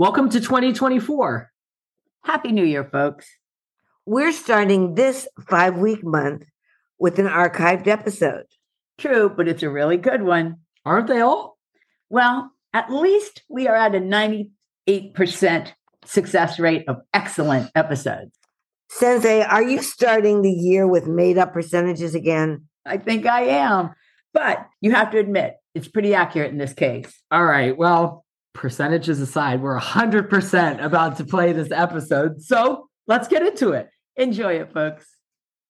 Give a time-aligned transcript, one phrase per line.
[0.00, 1.50] Welcome to 2024.
[2.22, 3.26] Happy New Year, folks.
[4.06, 6.44] We're starting this five week month
[7.00, 8.44] with an archived episode.
[8.96, 10.58] True, but it's a really good one.
[10.84, 11.58] Aren't they all?
[12.08, 14.52] Well, at least we are at a 98%
[16.04, 18.38] success rate of excellent episodes.
[18.88, 22.68] Sensei, are you starting the year with made up percentages again?
[22.86, 23.90] I think I am.
[24.32, 27.20] But you have to admit, it's pretty accurate in this case.
[27.32, 27.76] All right.
[27.76, 28.24] Well,
[28.58, 32.42] percentages aside, we're 100% about to play this episode.
[32.42, 33.88] So let's get into it.
[34.16, 35.06] Enjoy it, folks.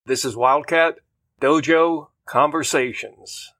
[0.07, 0.95] This is Wildcat
[1.39, 3.53] Dojo Conversations.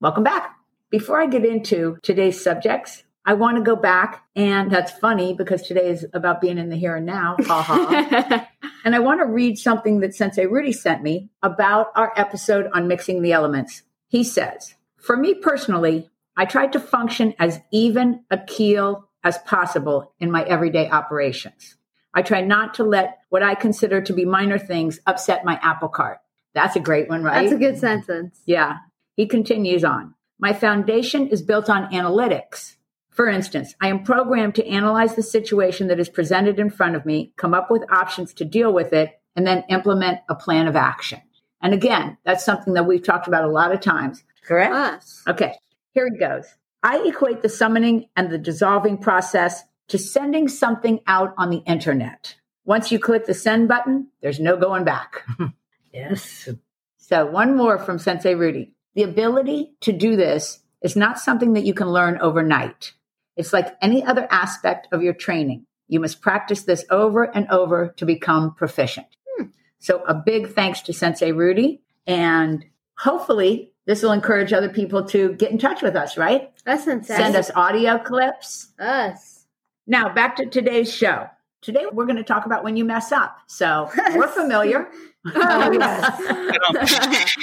[0.00, 0.56] Welcome back.
[0.90, 5.62] Before I get into today's subjects, I want to go back, and that's funny because
[5.62, 7.36] today is about being in the here and now.
[7.40, 8.48] Ha ha.
[8.84, 12.88] and I want to read something that Sensei Rudy sent me about our episode on
[12.88, 13.82] mixing the elements.
[14.08, 20.12] He says, For me personally, I tried to function as even a keel as possible
[20.18, 21.76] in my everyday operations.
[22.12, 25.88] I try not to let what I consider to be minor things upset my apple
[25.88, 26.18] cart.
[26.54, 27.42] That's a great one, right?
[27.42, 28.40] That's a good sentence.
[28.46, 28.76] Yeah.
[29.16, 30.14] He continues on.
[30.38, 32.76] My foundation is built on analytics.
[33.10, 37.06] For instance, I am programmed to analyze the situation that is presented in front of
[37.06, 40.76] me, come up with options to deal with it, and then implement a plan of
[40.76, 41.20] action.
[41.60, 44.24] And again, that's something that we've talked about a lot of times.
[44.44, 44.74] Correct?
[44.74, 45.22] Oos.
[45.26, 45.54] Okay.
[45.94, 46.46] Here it goes.
[46.82, 52.36] I equate the summoning and the dissolving process to sending something out on the internet.
[52.64, 55.22] Once you click the send button, there's no going back.
[55.94, 56.48] Yes.
[56.96, 58.72] So, one more from Sensei Rudy.
[58.96, 62.94] The ability to do this is not something that you can learn overnight.
[63.36, 65.66] It's like any other aspect of your training.
[65.86, 69.06] You must practice this over and over to become proficient.
[69.36, 69.46] Hmm.
[69.78, 71.80] So, a big thanks to Sensei Rudy.
[72.08, 72.64] And
[72.98, 76.52] hopefully, this will encourage other people to get in touch with us, right?
[76.68, 78.72] Oos and Send us audio clips.
[78.80, 79.46] Oos.
[79.86, 81.28] Now, back to today's show.
[81.60, 83.36] Today, we're going to talk about when you mess up.
[83.46, 84.88] So, we're familiar.
[85.34, 87.36] Oh, yes.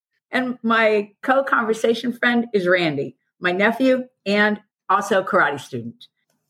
[0.30, 6.06] and my co conversation friend is Randy, my nephew, and also karate student.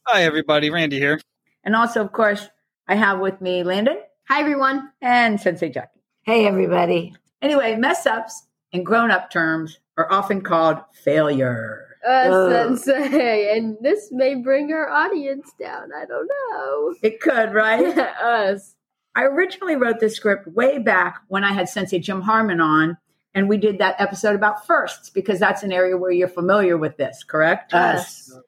[0.07, 0.71] Hi, everybody.
[0.71, 1.21] Randy here.
[1.65, 2.49] And also, of course,
[2.87, 3.97] I have with me Landyn
[4.29, 4.91] Hi, everyone.
[5.01, 6.01] and Sensei Jackie.
[6.23, 7.15] hey, everybody.
[7.43, 11.83] Anyway, mess ups in grown up terms are often called failure.
[12.09, 12.51] Oos, Oh.
[12.77, 13.57] Sensei.
[13.57, 15.91] And this may bring our audience down.
[15.93, 16.95] I don't know.
[17.03, 17.97] It could, right?
[18.53, 18.75] Oos.
[19.15, 22.99] I originally wrote this script way back when I had Sensei Jim Harmon on,
[23.35, 26.97] and we did that episode about firsts because that's an area where you're familiar with
[26.99, 27.73] this, correct?
[27.75, 28.39] Oos.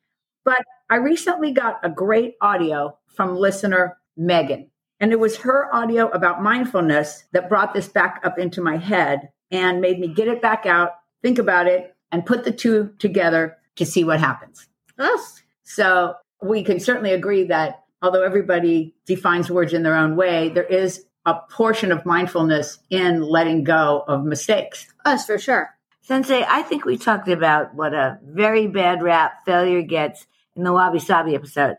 [0.44, 4.70] But I recently got a great audio from listener Megan,
[5.00, 9.30] and it was her audio about mindfulness that brought this back up into my head
[9.50, 10.92] and made me get it back out,
[11.22, 14.66] think about it, and put the two together to see what happens.
[15.00, 15.42] Oos.
[15.64, 20.64] So we can certainly agree that although everybody defines words in their own way, there
[20.64, 24.86] is a portion of mindfulness in letting go of mistakes.
[25.06, 25.74] Oos, for sure.
[26.02, 30.26] Sensei, I think we talked about what a very bad rap failure gets
[30.56, 31.76] in the Wabi Sabi episode.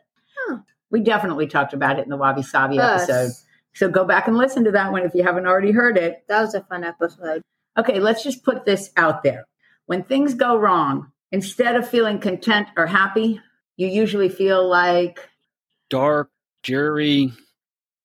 [0.92, 3.32] We definitely talked about it in the Wabi Sabi episode.
[3.74, 6.24] So go back and listen to that one if you haven't already heard it.
[6.28, 7.42] That was a fun episode.
[7.80, 9.46] Okay, let's just put this out there.
[9.86, 13.40] When things go wrong, instead of feeling content or happy,
[13.78, 15.30] you usually feel like,
[15.90, 16.30] Dark,
[16.62, 17.32] jury.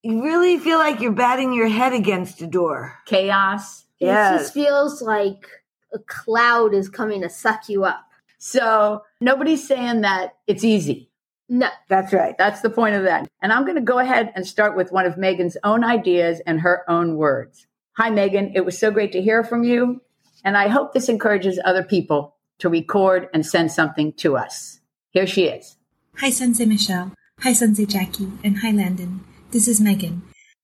[0.03, 2.95] You really feel like you're batting your head against a door.
[3.07, 3.85] chaos.
[4.01, 4.41] It Yes.
[4.43, 5.47] just feels like
[5.93, 8.05] a cloud is coming to suck you up.
[8.39, 11.11] So nobody's saying that it's easy.
[11.49, 11.69] No.
[11.89, 12.37] That's right.
[12.39, 13.29] That's the point of that.
[13.43, 16.61] And I'm going to go ahead and start with one of Megan's own ideas and
[16.61, 17.67] her own words.
[17.97, 18.50] Hi, Megan.
[18.56, 20.00] It was so great to hear from you.
[20.44, 24.81] And I hope this encourages other people to record and send something to us.
[25.10, 25.77] Here she is.
[26.19, 27.12] Hi, Sensei Michelle.
[27.41, 28.32] Hi, Sensei Jackie.
[28.43, 29.21] And hi, Landyn.
[29.53, 30.22] This is Megan.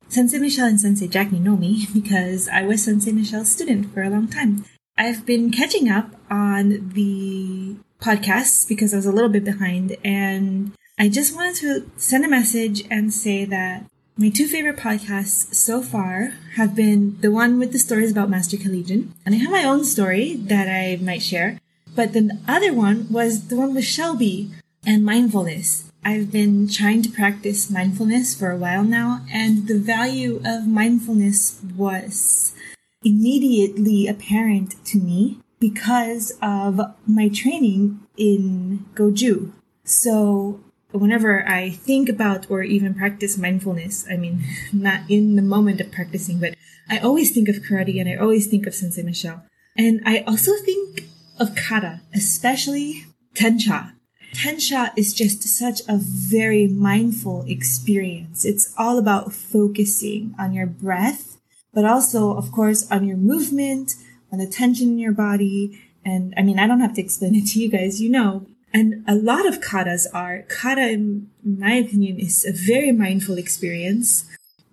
[0.09, 4.11] Sensei Michelle and Sensei Jackie know me because I was Sensei Michelle's student for a
[4.11, 4.65] long time.
[4.99, 10.73] I've been catching up on the podcasts because I was a little bit behind, and
[10.99, 13.87] I just wanted to send a message and say that
[14.21, 18.59] my two favorite podcasts so far have been the one with the stories about Master
[18.59, 21.59] Kelljchian, and I have my own story that I might share.
[21.97, 24.51] But the other one was the one with Shelby
[24.85, 25.91] and mindfulness.
[26.05, 31.59] I've been trying to practice mindfulness for a while now, and the value of mindfulness
[31.75, 32.55] was
[33.03, 39.53] immediately apparent to me because of my training in Goju.
[39.85, 40.61] So
[40.93, 44.43] whenever I think about or even practice mindfulness, I mean,
[44.73, 46.55] not in the moment of practicing, but
[46.89, 49.45] I always think of karate and I always think of Sensei Michelle.
[49.77, 51.05] And I also think
[51.39, 53.93] of kata, especially tensho.
[54.35, 58.45] Tensho is just such a very mindful experience.
[58.45, 61.39] It's all about focusing on your breath,
[61.73, 63.95] but also, of course, on your movement,
[64.33, 65.81] on the tension in your body.
[66.05, 68.47] And I mean, I don't have to explain it to you guys, you know.
[68.73, 70.45] And a lot of katas are.
[70.49, 74.27] Kata, in my opinion, is a very mindful experience.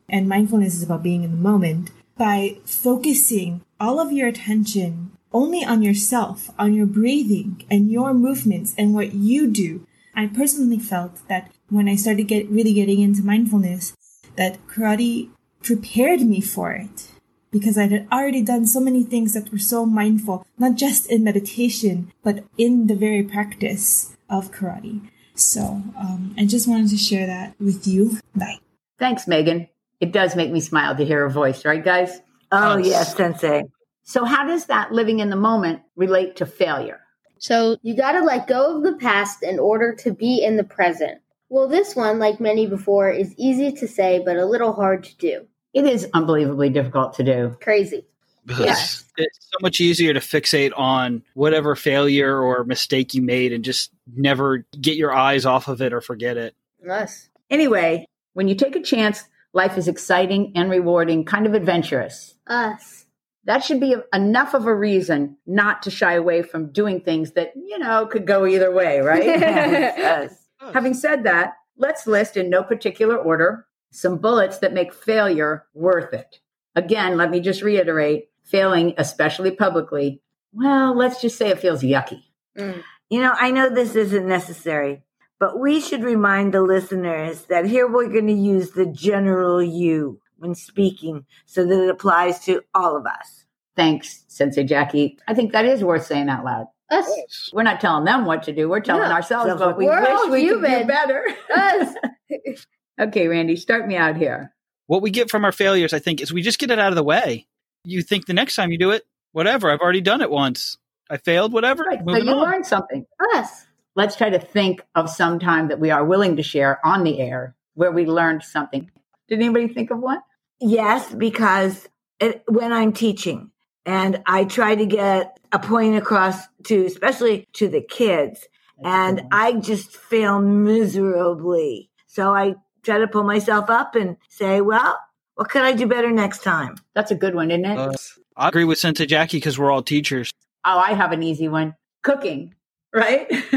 [0.09, 5.63] And mindfulness is about being in the moment by focusing all of your attention only
[5.63, 9.85] on yourself, on your breathing and your movements and what you do.
[10.15, 13.93] I personally felt that when I started get really getting into mindfulness,
[14.35, 15.29] that karate
[15.61, 17.09] prepared me for it
[17.51, 21.23] because I had already done so many things that were so mindful, not just in
[21.23, 25.09] meditation, but in the very practice of karate.
[25.35, 28.19] So um, I just wanted to share that with you.
[28.35, 28.59] Bye.
[28.99, 29.67] Thanks, Megan.
[29.99, 32.19] It does make me smile to hear her voice, right, guys?
[32.51, 32.87] Oh, Yes.
[32.87, 33.63] yes, Sensei.
[34.03, 37.01] So, how does that living in the moment relate to failure?
[37.39, 41.19] So you gotta let go of the past in order to be in the present.
[41.49, 45.15] Well, this one, like many before, is easy to say but a little hard to
[45.17, 45.47] do.
[45.77, 47.55] It is unbelievably difficult to do.
[47.61, 48.03] Crazy.
[48.47, 49.05] Yes.
[49.15, 53.91] It's so much easier to fixate on whatever failure or mistake you made and just
[54.11, 56.55] never get your eyes off of it or forget it.
[56.83, 57.29] Oos.
[57.51, 62.33] Anyway, when you take a chance, life is exciting and rewarding, kind of adventurous.
[62.51, 63.05] Oos.
[63.43, 67.53] That should be enough of a reason not to shy away from doing things that,
[67.55, 69.25] you know, could go either way, right?
[69.27, 70.43] Yes.
[70.73, 76.13] Having said that, let's list in no particular order some bullets that make failure worth
[76.13, 76.39] it.
[76.75, 80.21] Again, let me just reiterate failing, especially publicly,
[80.53, 82.21] well, let's just say it feels yucky.
[82.57, 82.81] Mm.
[83.09, 85.03] You know, I know this isn't necessary,
[85.39, 90.19] but we should remind the listeners that here we're going to use the general you
[90.37, 93.45] when speaking so that it applies to all of us.
[93.75, 95.19] Thanks, Sensei Jackie.
[95.27, 96.67] I think that is worth saying out loud.
[96.91, 97.49] Oos.
[97.53, 98.69] We're not telling them what to do.
[98.69, 99.13] We're telling No.
[99.13, 101.23] ourselves what we wish we could do better.
[101.55, 101.95] Oos.
[102.99, 104.53] okay, Randy, start me out here.
[104.87, 106.95] What we get from our failures, I think, is we just get it out of
[106.95, 107.47] the way.
[107.83, 110.77] You think the next time you do it, whatever, I've already done it once.
[111.09, 111.83] I failed, whatever.
[111.83, 111.99] Right.
[112.05, 112.41] So you on.
[112.41, 113.05] learned something.
[113.21, 113.47] Oos.
[113.95, 117.19] Let's try to think of some time that we are willing to share on the
[117.19, 118.89] air where we learned something.
[119.27, 120.19] Did anybody think of one?
[120.59, 121.87] Yes, because
[122.19, 123.51] it, when I'm teaching
[123.85, 128.45] and I try to get a point across to, especially to the kids,
[128.83, 131.89] and I just fail miserably.
[132.07, 132.55] So I
[132.87, 134.97] try to pull myself up and say, well,
[135.35, 136.75] what could I do better next time?
[136.95, 137.77] That's a good one, isn't it?
[137.77, 137.93] Uh,
[138.35, 140.31] I agree with Sensei Jackie because we're all teachers.
[140.65, 141.75] oh, I have an easy one.
[142.01, 142.55] Cooking,
[142.93, 143.29] right?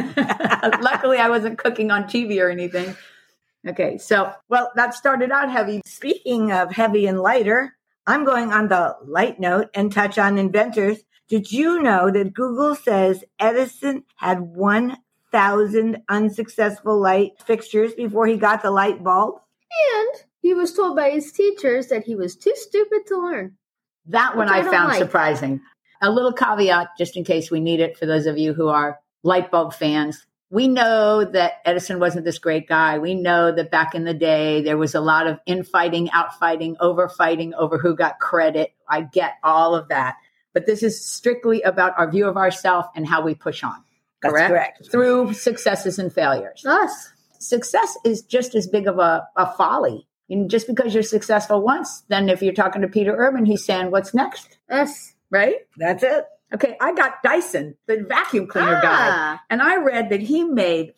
[0.83, 2.97] Luckily, I wasn't cooking on TV or anything.
[3.67, 5.83] Okay, so, well, that started out heavy.
[5.85, 7.77] Speaking of heavy and lighter,
[8.07, 10.99] I'm going on the light note and touch on inventors.
[11.29, 14.41] Did you know that Google says Edison had
[15.31, 19.41] 1,000 unsuccessful light fixtures before he got the light bulb?
[19.95, 23.57] And he was told by his teachers that he was too stupid to learn.
[24.07, 24.99] That one I I found like.
[24.99, 25.61] surprising.
[26.03, 28.99] A little caveat, just in case we need it for those of you who are
[29.23, 30.27] light bulb fans.
[30.53, 32.99] We know that Edison wasn't this great guy.
[32.99, 37.53] We know that back in the day, there was a lot of infighting, outfighting, overfighting
[37.57, 38.73] over who got credit.
[38.89, 40.17] I get all of that.
[40.53, 43.85] But this is strictly about our view of ourselves and how we push on.
[44.23, 44.51] That's Correct?
[44.51, 44.89] correct.
[44.91, 46.63] Through successes and failures.
[46.65, 47.13] Yes.
[47.39, 50.07] Success is just as big of a, a folly.
[50.29, 53.91] And just because you're successful once, then if you're talking to Peter Urban, he's saying,
[53.91, 54.59] what's next?
[54.71, 55.15] Yes.
[55.31, 55.57] Right?
[55.77, 56.27] That's it.
[56.53, 59.41] Okay, I got Dyson, the vacuum cleaner guy, Ah.
[59.49, 60.95] and I read that he made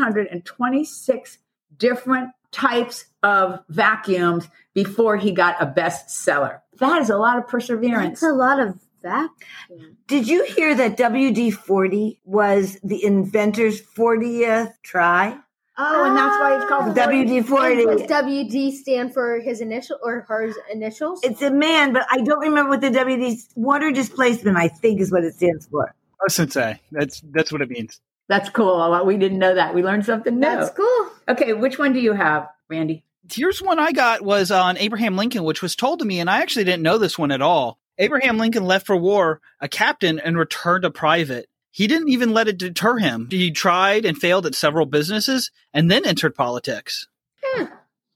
[0.00, 1.38] 5,126
[1.76, 6.60] different types of vacuums before he got a bestseller.
[6.78, 8.20] That is a lot of perseverance.
[8.20, 9.30] That's a lot of that.
[9.70, 9.96] Mm.
[10.06, 15.38] Did you hear that WD 40 was the inventor's 40th try?
[15.82, 16.94] Oh, and that's why it's called.
[16.94, 17.84] WD And 40.
[17.86, 21.20] does WD stand for his initial or her initials?
[21.22, 25.10] It's a man, but I don't remember what the WD water displacement, I think, is
[25.10, 25.94] what it stands for.
[26.22, 26.78] Oh, Sensei.
[26.92, 27.98] That's that's what it means.
[28.28, 29.04] That's cool.
[29.06, 29.74] We didn't know that.
[29.74, 30.40] We learned something new.
[30.40, 31.08] That's cool.
[31.28, 33.02] Okay, which one do you have, Randy?
[33.32, 36.42] Here's one I got was on Abraham Lincoln, which was told to me, and I
[36.42, 37.79] actually didn't know this one at all.
[38.00, 41.46] Abraham Lincoln left for war a captain and returned a private.
[41.70, 43.28] He didn't even let it deter him.
[43.30, 47.06] He tried and failed at several businesses and then entered politics.
[47.44, 47.68] I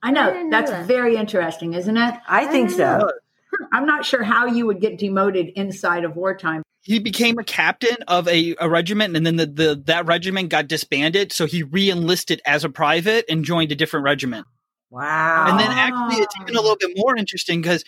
[0.03, 0.33] I know.
[0.33, 0.87] didn't know That's that.
[0.87, 2.15] very interesting, isn't it?
[2.29, 3.11] I think so.
[3.57, 3.65] Hmm.
[3.73, 6.63] I'm not sure how you would get demoted inside of wartime.
[6.83, 10.69] He became a captain of a, a regiment, and then the, the that regiment got
[10.69, 11.33] disbanded.
[11.33, 14.47] So he re-enlisted as a private and joined a different regiment.
[14.91, 15.47] Wow.
[15.49, 17.85] And then actually, it's even a little bit more interesting because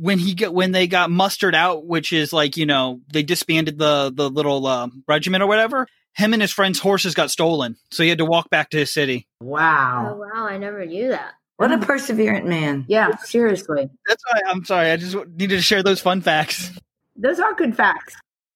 [0.00, 3.78] when he got when they got mustered out, which is like you know they disbanded
[3.78, 8.02] the the little uh, regiment or whatever, him and his friend's horses got stolen, so
[8.02, 9.26] he had to walk back to his city.
[9.42, 10.16] Oh Wow.
[10.18, 11.32] wow, I never knew that.
[11.56, 12.84] What a perseverant man.
[12.88, 13.88] Yeah, seriously.
[14.06, 14.90] That's why I'm sorry.
[14.90, 16.70] I just needed to share those fun facts.
[17.16, 18.14] Those are good facts.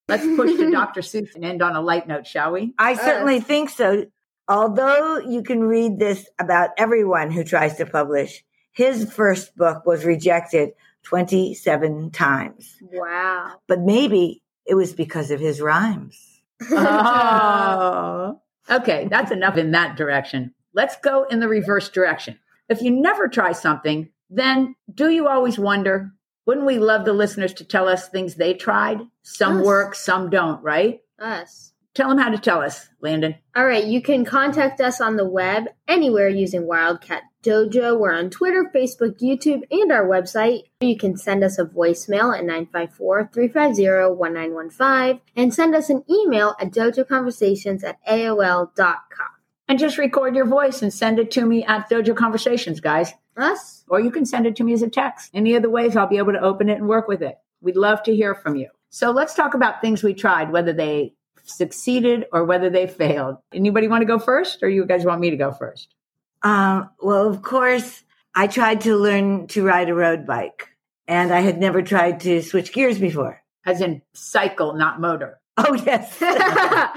[0.08, 1.00] Let's push to Dr.
[1.00, 2.74] Seuss and end on a light note, shall we?
[2.78, 4.06] I certainly think so.
[4.48, 10.04] Although you can read this about everyone who tries to publish, his first book was
[10.04, 10.70] rejected
[11.04, 12.76] 27 times.
[12.80, 13.54] Wow.
[13.68, 16.40] But maybe it was because of his rhymes.
[16.70, 18.38] Oh.
[18.70, 20.54] Okay, that's enough in that direction.
[20.72, 22.38] Let's go in the reverse direction.
[22.68, 26.12] If you never try something, then do you always wonder?
[26.46, 29.00] Wouldn't we love the listeners to tell us things they tried?
[29.24, 29.66] Some Yes.
[29.66, 31.00] work, some don't, right?
[31.20, 31.72] Oos.
[31.94, 33.36] Tell them how to tell us, Landyn.
[33.56, 37.98] All right, you can contact us on the web anywhere using Wildcat Dojo.
[37.98, 40.64] We're on Twitter, Facebook, YouTube, and our website.
[40.80, 46.54] You can send us a voicemail at 954 350 1915 and send us an email
[46.60, 49.28] at dojoconversations at AOL.com.
[49.68, 53.12] And just record your voice and send it to me at Dojo Conversations, guys.
[53.36, 53.84] Us?
[53.88, 55.30] Or you can send it to me as a text.
[55.32, 57.38] Any of the ways I'll be able to open it and work with it.
[57.60, 58.68] We'd love to hear from you.
[58.90, 63.38] So let's talk about things we tried, whether they succeeded or whether they failed.
[63.52, 65.94] Anybody want to go first or you guys want me to go first?
[66.42, 68.02] Um, well, of course,
[68.34, 70.68] I tried to learn to ride a road bike
[71.06, 73.42] and I had never tried to switch gears before.
[73.64, 75.40] As in cycle, not motor.
[75.56, 76.16] Oh, yes.
[76.20, 76.92] oh,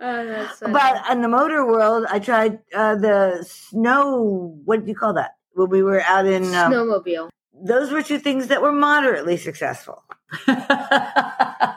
[0.00, 4.58] that's but in the motor world, I tried uh, the snow.
[4.64, 5.32] What do you call that?
[5.52, 7.28] When we were out in, um, Snowmobile.
[7.52, 10.02] those were two things that were moderately successful.
[10.46, 11.76] How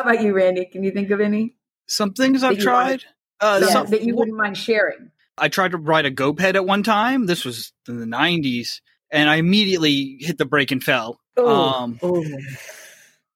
[0.00, 0.66] about you, Randy?
[0.66, 1.56] Can you think of any?
[1.86, 3.12] Some things I've That you wanted- tried.
[3.40, 5.10] Uh, Yeah, some- that you wouldn't mind sharing.
[5.40, 7.26] I tried to ride a GoPed at one time.
[7.26, 8.80] This was in the 90s,
[9.10, 11.20] and I immediately hit the brake and fell.
[11.36, 12.24] Um, Oh,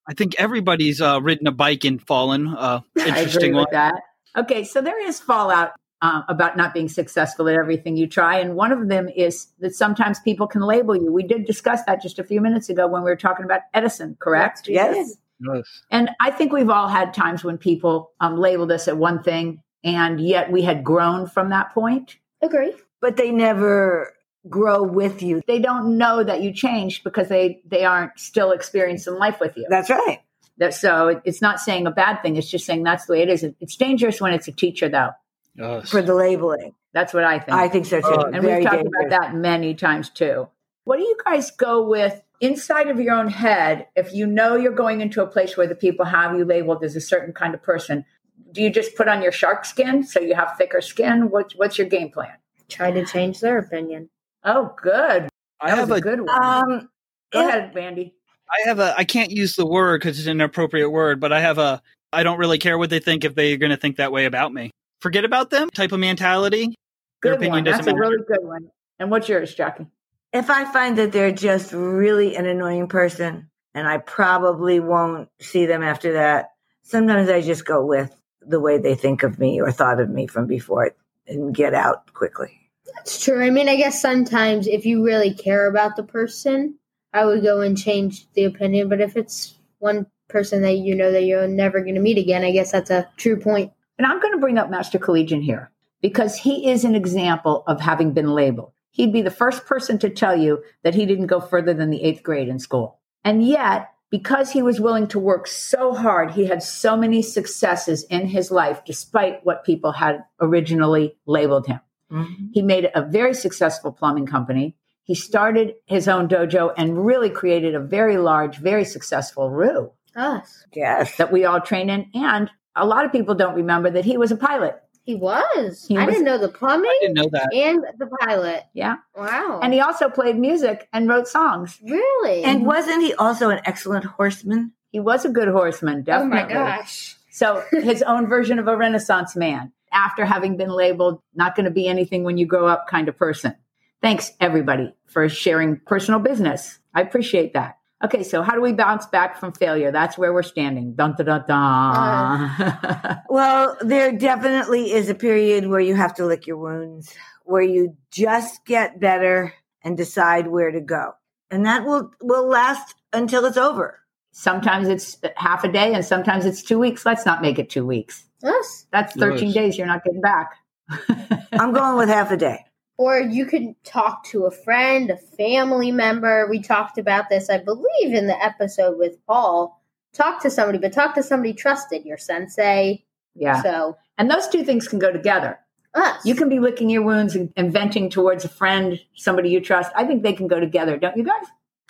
[0.09, 2.49] I think everybody's uh, ridden a bike and fallen.
[2.49, 3.67] Uh, I agree interesting one.
[3.73, 3.95] that.
[4.37, 8.57] Okay, so there is fallout uh, about not being successful at everything you try, and
[8.57, 11.13] one of them is that sometimes people can label you.
[11.13, 14.17] We did discuss that just a few minutes ago when we were talking about Edison,
[14.21, 14.69] correct?
[14.69, 15.17] yes.
[15.45, 15.83] Yes.
[15.91, 19.61] And I think we've all had times when people um, labeled us at one thing,
[19.85, 22.17] and yet we had grown from that point.
[22.41, 22.75] Agree.
[23.01, 24.15] But they never
[24.49, 25.43] grow with you.
[25.47, 29.67] They don't know that you changed because they they aren't still experiencing life with you.
[29.69, 30.21] That's right.
[30.59, 32.37] That, so it's not saying a bad thing.
[32.37, 33.45] It's just saying that's the way it is.
[33.61, 35.11] It's dangerous when it's a teacher, though.
[35.55, 35.91] Yes.
[35.91, 36.75] For the labeling.
[36.93, 37.57] That's what I think.
[37.57, 38.07] I think so too.
[38.07, 39.07] Oh, and we've talked dangerous.
[39.07, 40.49] about that many times too.
[40.85, 43.87] What do you guys go with inside of your own head?
[43.95, 46.97] If you know you're going into a place where the people have you labeled as
[46.97, 48.05] a certain kind of person,
[48.53, 51.31] do you just put on your shark skin so you have thicker skin?
[51.31, 52.33] What, what's your game plan?
[52.69, 54.09] Try to change their opinion.
[54.45, 55.29] Oh, good.
[55.61, 56.45] I That have was a good one.
[56.45, 56.89] Um,
[57.33, 57.49] Go yeah.
[57.49, 58.15] ahead, Randy.
[58.51, 61.41] I have a I can't use the word because it's an inappropriate word, but I
[61.41, 61.81] have a
[62.13, 64.53] I don't really care what they think if they're going to think that way about
[64.53, 64.71] me.
[65.01, 66.75] Forget about them type of mentality.
[67.23, 67.65] Their Good opinion one.
[67.65, 68.11] That's doesn't a matter.
[68.11, 68.69] really good one.
[68.99, 69.87] And what's yours, Jackie?
[70.33, 75.67] if I find that they're just really an annoying person and I probably won't see
[75.67, 76.51] them after that,
[76.83, 78.15] sometimes I just go with
[78.47, 80.93] the way they think of me or thought of me from before
[81.27, 82.59] and get out quickly.
[82.95, 83.43] That's true.
[83.43, 86.79] I mean, I guess sometimes if you really care about the person,
[87.13, 88.89] I would go and change the opinion.
[88.89, 92.45] But if it's one person that you know that you're never going to meet again,
[92.45, 93.73] I guess that's a true point.
[93.99, 95.71] And I'm going to bring up Master Kelljchian here
[96.01, 98.73] because he is an example of having been labeled.
[98.91, 102.03] He'd be the first person to tell you that he didn't go further than the
[102.03, 102.99] eighth grade in school.
[103.25, 108.05] And yet, because he was willing to work so hard, he had so many successes
[108.11, 111.81] in his life, despite what people had originally labeled him.
[112.13, 112.49] Mm-hmm.
[112.53, 114.77] He made a very successful plumbing company.
[115.03, 120.67] He started his own dojo and really created a very large, very successful Ryu Oos.
[120.75, 121.17] Yes.
[121.17, 122.11] that we all train in.
[122.13, 124.79] And a lot of people don't remember that he was a pilot.
[125.05, 125.85] He was.
[125.89, 127.53] He I was- didn't know the plumbing I didn't know that.
[127.55, 128.63] and the pilot.
[128.73, 128.97] Yeah.
[129.17, 129.61] Wow.
[129.63, 131.81] And he also played music and wrote songs.
[131.83, 132.45] really?
[132.45, 134.73] And wasn't he also an excellent horseman?
[134.91, 136.55] He was a good horseman, oh definitely.
[136.55, 137.17] my gosh.
[137.31, 141.71] So his own version of a Renaissance man after having been labeled not going to
[141.73, 143.55] be anything when you grow up kind of person.
[144.03, 146.79] Thanks everybody for sharing personal business.
[146.95, 147.79] I appreciate that.
[148.05, 149.93] Okay, so how do we bounce back from failure?
[149.93, 150.95] That's where we're standing.
[150.95, 151.57] Dun dun dun dun.
[151.57, 157.63] Uh, well, there definitely is a period where you have to lick your wounds, where
[157.63, 159.55] you just get better
[159.85, 161.13] and decide where to go.
[161.51, 164.01] And that will will last until it's over.
[164.33, 167.05] sometimes it's half a day and sometimes it's two weeks.
[167.07, 168.25] Let's not make it two weeks.
[168.45, 168.87] Oos.
[168.91, 169.55] That's 13 Yes.
[169.55, 170.55] days you're not getting back.
[171.53, 172.65] I'm going with half a day.
[173.03, 176.47] Or you could talk to a friend, a family member.
[176.49, 179.83] We talked about this, I believe, in the episode with Paul.
[180.13, 183.05] Talk to somebody, but talk to somebody trusted, your sensei,
[183.35, 183.61] Yeah.
[183.61, 185.59] So And those two things can go together.
[185.95, 186.25] us.
[186.25, 189.91] You can be licking your wounds and, and venting towards a friend, somebody you trust.
[189.97, 191.47] I think they can go together, don't you guys?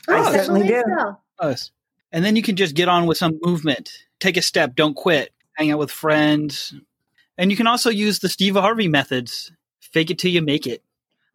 [0.09, 0.83] Oh, I certainly do.
[0.99, 1.19] so.
[1.45, 1.73] Oos.
[2.11, 3.91] And then you can just get on with some movement.
[4.19, 5.31] Take a step, don't quit.
[5.57, 6.75] Hang out with friends.
[7.37, 9.53] And you can also use the Steve Harvey methods.
[9.81, 10.83] Fake it till you make it.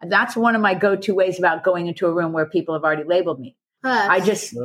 [0.01, 3.03] That's one of my go-to ways about going into a room where people have already
[3.03, 3.55] labeled me.
[3.85, 3.91] Oos.
[3.91, 4.55] I just,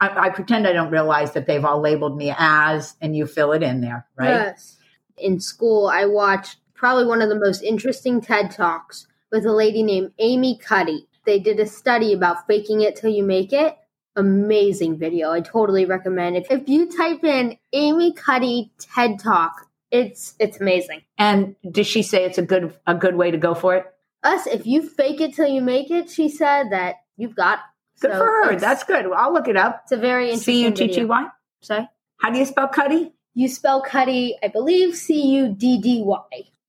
[0.00, 3.52] I, I pretend I don't realize that they've all labeled me as, and you fill
[3.52, 4.28] it in there, right?
[4.28, 4.76] Yes.
[5.18, 9.82] In school, I watched probably one of the most interesting TED Talks with a lady
[9.82, 11.06] named Amy Cuddy.
[11.26, 13.76] They did a study about faking it till you make it.
[14.16, 15.30] Amazing video.
[15.30, 16.36] I totally recommend.
[16.36, 16.46] it.
[16.50, 21.02] if you type in Amy Cuddy TED Talk, it's it's amazing.
[21.18, 23.86] And does she say it's a good a good way to go for it?
[24.26, 27.60] Oos, if you fake it till you make it, she said that you've got.
[28.00, 28.56] Good So for her.
[28.56, 29.06] That's good.
[29.08, 29.82] Well, I'll look it up.
[29.84, 31.30] It's a very C U interesting T T video.
[31.60, 31.88] Sorry.
[32.18, 33.12] How do you spell Cuddy?
[33.34, 36.20] You spell Cuddy, I believe C U D D Y.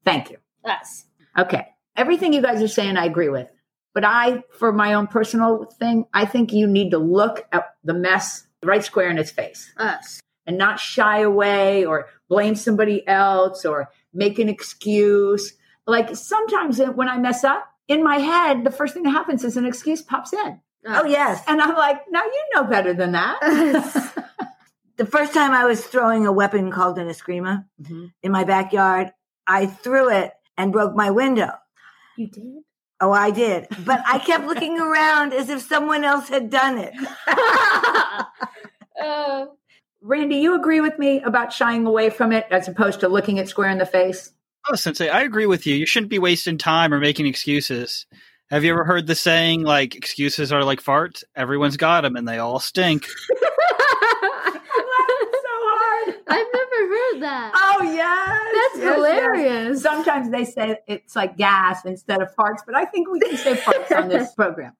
[0.05, 0.37] Thank you.
[0.67, 1.05] Oos.
[1.37, 1.67] Okay.
[1.95, 3.47] Everything you guys are saying, I agree with.
[3.93, 7.93] But I, for my own personal thing, I think you need to look at the
[7.93, 10.19] mess right square in its face Oos.
[10.45, 15.53] and not shy away or blame somebody else or make an excuse.
[15.89, 19.57] Like sometimes when I mess up in my head, the first thing that happens is
[19.57, 20.61] an excuse pops in.
[20.85, 21.43] Oh, yes.
[21.47, 23.39] And I'm like, now you know better than that.
[24.99, 28.11] The first time I was throwing a weapon called an eskrima Mhm.
[28.21, 29.13] in my backyard,
[29.47, 31.51] I threw it and broke my window.
[32.17, 32.63] you did?
[32.99, 33.67] Oh, I did.
[33.85, 36.93] But I kept looking around as if someone else had done it.
[39.01, 39.45] uh,
[40.01, 43.47] Randy, you agree with me about shying away from it as opposed to looking it
[43.47, 44.31] square in the face?
[44.67, 45.75] Oh, Sensei, I agree with you.
[45.75, 48.05] You shouldn't be wasting time or making excuses.
[48.49, 51.23] Have you ever heard the saying, like, excuses are like farts?
[51.35, 53.05] Everyone's got them and they all stink.
[53.05, 53.13] so
[54.91, 56.15] hard.
[56.27, 57.51] I've never heard that.
[57.55, 58.95] Oh yes, That's yes, yes.
[58.95, 59.81] hilarious.
[59.81, 63.55] Sometimes they say it's like gas instead of farts, but I think we can say
[63.55, 64.73] farts on this program.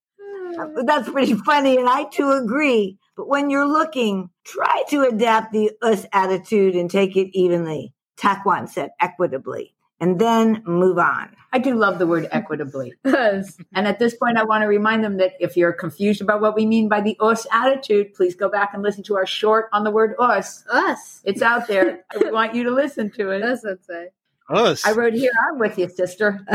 [0.85, 2.97] That's pretty funny, and I too agree.
[3.15, 7.93] But when you're looking, try to adapt the Oos attitude and take it evenly.
[8.19, 11.35] Taquan said equitably, and then move on.
[11.51, 12.93] I do love the word equitably.
[13.05, 16.55] And at this point, I want to remind them that if you're confused about what
[16.55, 19.83] we mean by the Oos attitude, please go back and listen to our short on
[19.83, 20.63] the word Oos.
[20.73, 21.21] Oos.
[21.23, 22.05] It's out there.
[22.19, 23.41] we want you to listen to it.
[23.41, 24.09] That's what say.
[24.53, 24.85] Oos.
[24.85, 26.39] I wrote here, I'm with you, sister.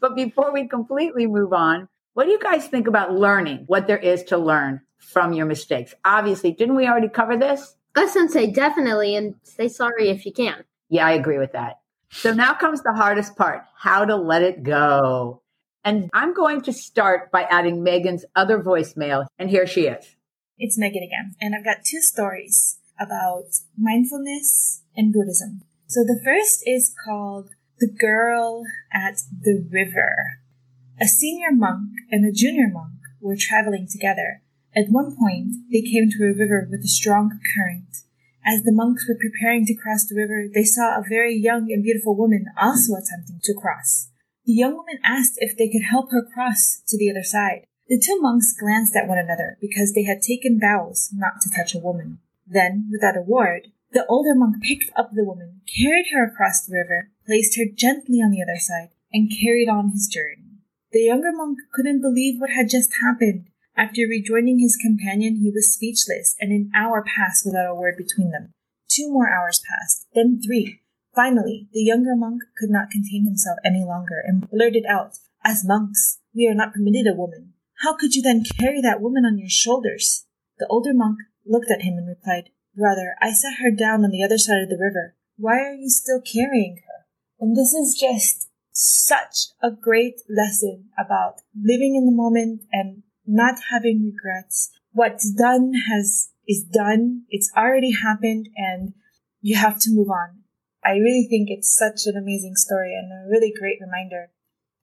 [0.00, 3.98] but before we completely move on, what do you guys think about learning what there
[3.98, 5.94] is to learn from your mistakes?
[6.04, 7.74] Obviously, didn't we already cover this?
[7.96, 10.64] Oos sensei, definitely, and say sorry if you can.
[10.88, 11.80] Yeah, I agree with that.
[12.10, 15.42] So now comes the hardest part how to let it go.
[15.84, 19.26] And I'm going to start by adding Megan's other voicemail.
[19.38, 20.16] And here she is.
[20.56, 25.62] It's Megan again, and I've got two stories about mindfulness and Buddhism.
[25.88, 30.38] So the first is called The Girl at the River.
[31.00, 34.42] A senior monk and a junior monk were traveling together.
[34.76, 38.02] At one point, they came to a river with a strong current.
[38.44, 41.82] As the monks were preparing to cross the river, they saw a very young and
[41.82, 44.10] beautiful woman also attempting to cross.
[44.44, 47.66] The young woman asked if they could help her cross to the other side.
[47.88, 51.74] The two monks glanced at one another because they had taken vows not to touch
[51.74, 52.18] a woman.
[52.46, 56.76] Then, without a word, the older monk picked up the woman, carried her across the
[56.76, 60.58] river, placed her gently on the other side, and carried on his journey.
[60.92, 63.46] The younger monk couldn't believe what had just happened.
[63.76, 68.30] After rejoining his companion, he was speechless, and an hour passed without a word between
[68.30, 68.52] them.
[68.88, 70.80] Two more hours passed, then three.
[71.14, 76.18] Finally, the younger monk could not contain himself any longer and blurted out, As monks,
[76.34, 77.54] we are not permitted a woman.
[77.82, 80.26] How could you then carry that woman on your shoulders?
[80.58, 84.22] The older monk looked at him and replied, Brother, I set her down on the
[84.22, 85.14] other side of the river.
[85.36, 87.06] Why are you still carrying her?
[87.40, 93.56] And this is just such a great lesson about living in the moment and not
[93.70, 94.70] having regrets.
[94.92, 97.22] What's done has is done.
[97.30, 98.94] It's already happened and
[99.40, 100.40] you have to move on.
[100.84, 104.30] I really think it's such an amazing story and a really great reminder.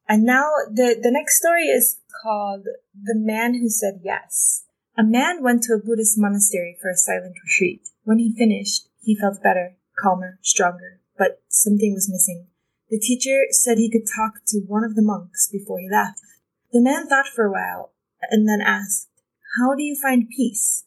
[0.10, 4.65] And now the, the next story is called The Man Who Said Yes.
[4.97, 7.88] A man went to a Buddhist monastery for a silent retreat.
[8.04, 12.47] When he finished, he felt better, calmer, stronger, but something was missing.
[12.89, 16.19] The teacher said he could talk to one of the monks before he left.
[16.73, 17.93] The man thought for a while
[18.29, 19.10] and then asked,
[19.60, 20.86] How do you find peace?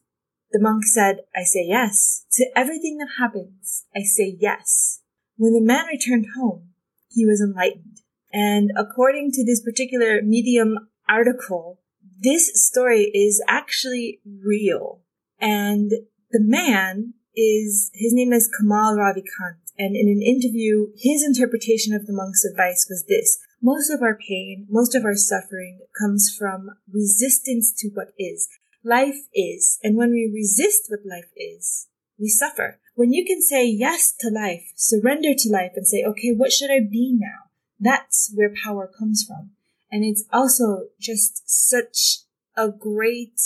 [0.53, 2.27] The monk said, I say yes.
[2.35, 5.01] To everything that happens, I say yes.
[5.37, 6.71] When the man returned home,
[7.09, 7.99] he was enlightened.
[8.33, 11.81] And according to this particular Medium article,
[12.21, 15.03] this story is actually real.
[15.41, 15.91] And
[16.31, 22.07] the man is his name is Kamal Ravikant, and in an interview, his interpretation of
[22.07, 26.69] the monk's advice was this: most of our pain, most of our suffering comes from
[26.93, 28.47] resistance to what is.
[28.85, 32.79] Life is, and when we resist what life is, we suffer.
[32.95, 36.71] When you can say yes to life, surrender to life, and say, okay, what should
[36.71, 37.49] I be now?
[37.81, 39.53] That's where power comes from.
[39.91, 42.19] And it's also just such
[42.59, 43.41] a great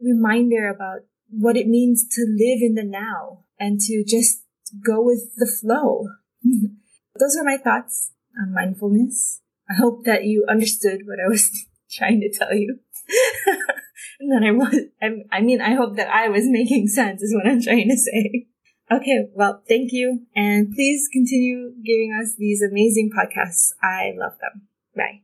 [0.00, 4.42] reminder about what it means to live in the now and to just
[4.84, 6.08] go with the flow.
[6.42, 9.40] Those are my thoughts on mindfulness.
[9.70, 11.48] I hope that you understood what I was
[11.90, 12.78] trying to tell you.
[14.20, 17.34] and then I was, I, I mean, I hope that I was making sense is
[17.34, 18.46] what I'm trying to say.
[18.92, 20.26] Okay, well, thank you.
[20.34, 23.70] And please continue giving us these amazing podcasts.
[23.82, 24.62] I love them.
[24.96, 25.22] Bye.